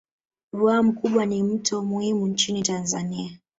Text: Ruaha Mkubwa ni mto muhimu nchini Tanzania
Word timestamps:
Ruaha 0.53 0.83
Mkubwa 0.83 1.25
ni 1.25 1.43
mto 1.43 1.81
muhimu 1.81 2.27
nchini 2.27 2.61
Tanzania 2.63 3.39